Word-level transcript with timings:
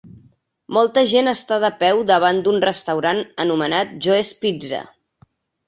Molta 0.77 1.03
gent 1.11 1.29
està 1.31 1.59
de 1.65 1.69
peu 1.83 2.01
davant 2.13 2.41
d'un 2.47 2.59
restaurant 2.65 3.23
anomenat 3.47 3.95
Joe's 4.09 4.35
Pizza. 4.43 4.85